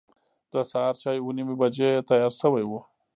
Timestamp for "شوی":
2.41-2.63